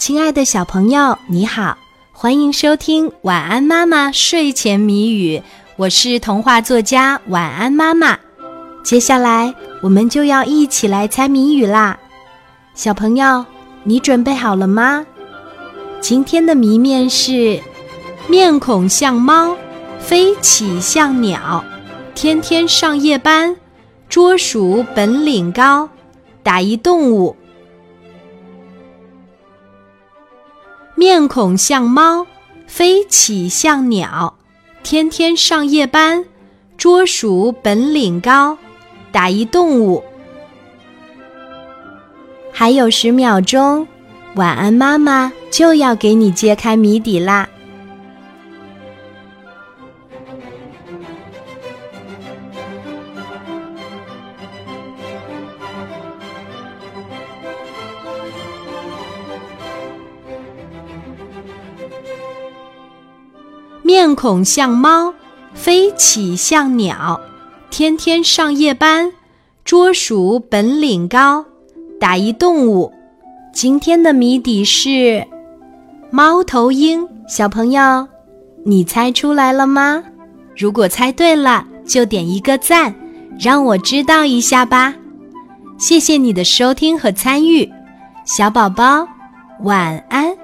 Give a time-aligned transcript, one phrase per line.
[0.00, 1.76] 亲爱的小朋友，你好，
[2.10, 5.36] 欢迎收听《晚安妈妈睡前谜语》，
[5.76, 8.18] 我是童话作家晚安妈妈。
[8.82, 11.98] 接下来我们就要一起来猜谜语啦，
[12.74, 13.44] 小朋友，
[13.84, 15.04] 你准备好了吗？
[16.00, 17.60] 今天的谜面是：
[18.26, 19.54] 面孔像猫，
[19.98, 21.62] 飞起像鸟，
[22.14, 23.54] 天天上夜班，
[24.08, 25.90] 捉鼠本领高，
[26.42, 27.36] 打一动物。
[31.00, 32.26] 面孔像猫，
[32.66, 34.34] 飞起像鸟，
[34.82, 36.26] 天天上夜班，
[36.76, 38.58] 捉鼠本领高，
[39.10, 40.04] 打一动物。
[42.52, 43.88] 还有十秒钟，
[44.34, 47.48] 晚安妈妈就要给你揭开谜底啦。
[63.90, 65.12] 面孔像猫，
[65.52, 67.20] 飞起像鸟，
[67.70, 69.10] 天天上夜班，
[69.64, 71.44] 捉鼠本领高，
[71.98, 72.92] 打一动物。
[73.52, 75.26] 今天的谜底是
[76.08, 77.04] 猫头鹰。
[77.26, 78.06] 小朋友，
[78.64, 80.04] 你猜出来了吗？
[80.56, 82.94] 如果猜对了，就点一个赞，
[83.40, 84.94] 让我知道一下吧。
[85.80, 87.68] 谢谢你的收听和参与，
[88.24, 89.08] 小宝宝，
[89.64, 90.39] 晚安。